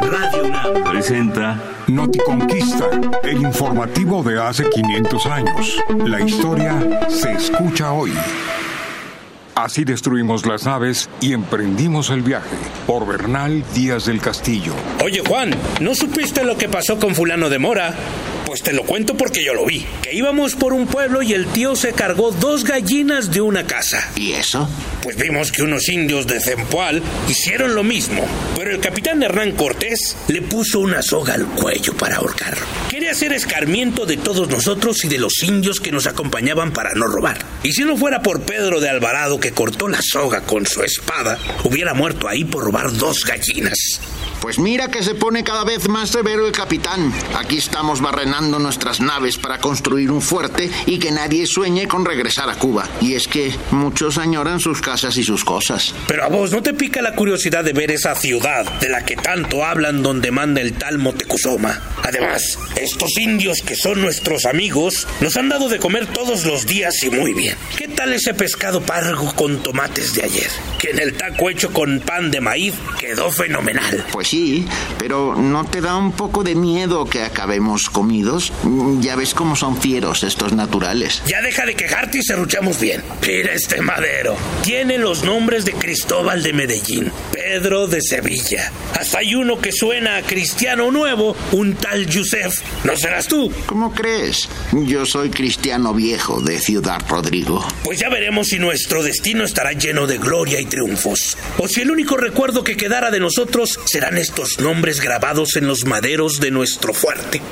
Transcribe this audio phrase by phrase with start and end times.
[0.00, 1.58] Radio UNAM presenta
[1.88, 2.88] Noticonquista,
[3.24, 5.76] el informativo de hace 500 años.
[6.04, 6.74] La historia
[7.08, 8.12] se escucha hoy.
[9.54, 12.56] Así destruimos las naves y emprendimos el viaje.
[12.86, 14.74] Por Bernal Díaz del Castillo.
[15.04, 15.50] Oye Juan,
[15.80, 17.94] ¿no supiste lo que pasó con fulano de Mora?
[18.52, 19.82] Pues te lo cuento porque yo lo vi.
[20.02, 24.12] Que íbamos por un pueblo y el tío se cargó dos gallinas de una casa.
[24.14, 24.68] ¿Y eso?
[25.02, 28.28] Pues vimos que unos indios de Zempoal hicieron lo mismo.
[28.54, 32.66] Pero el capitán Hernán Cortés le puso una soga al cuello para ahorcarlo.
[32.90, 37.06] Quería hacer escarmiento de todos nosotros y de los indios que nos acompañaban para no
[37.06, 37.38] robar.
[37.62, 41.38] Y si no fuera por Pedro de Alvarado que cortó la soga con su espada,
[41.64, 43.98] hubiera muerto ahí por robar dos gallinas.
[44.42, 47.14] Pues mira que se pone cada vez más severo el capitán.
[47.36, 52.50] Aquí estamos barrenando nuestras naves para construir un fuerte y que nadie sueñe con regresar
[52.50, 52.88] a Cuba.
[53.00, 55.94] Y es que muchos añoran sus casas y sus cosas.
[56.08, 59.14] Pero a vos no te pica la curiosidad de ver esa ciudad de la que
[59.14, 61.80] tanto hablan donde manda el tal Motecuzoma.
[62.02, 67.00] Además, estos indios que son nuestros amigos nos han dado de comer todos los días
[67.04, 67.56] y muy bien.
[67.78, 70.50] ¿Qué tal ese pescado pargo con tomates de ayer?
[70.80, 74.04] Que en el taco hecho con pan de maíz quedó fenomenal.
[74.10, 74.64] Pues sí,
[74.98, 78.50] pero ¿no te da un poco de miedo que acabemos comidos?
[79.00, 81.22] Ya ves cómo son fieros estos naturales.
[81.26, 83.02] Ya deja de quejarte y serruchamos bien.
[83.26, 84.34] Mira este madero.
[84.62, 88.72] Tiene los nombres de Cristóbal de Medellín, Pedro de Sevilla.
[88.98, 92.62] Hasta hay uno que suena a cristiano nuevo, un tal Yusef.
[92.84, 93.52] ¿No serás tú?
[93.66, 94.48] ¿Cómo crees?
[94.72, 97.62] Yo soy cristiano viejo de Ciudad Rodrigo.
[97.84, 101.36] Pues ya veremos si nuestro destino estará lleno de gloria y triunfos.
[101.58, 105.84] O si el único recuerdo que quedara de nosotros serán estos nombres grabados en los
[105.84, 107.42] maderos de nuestro fuerte.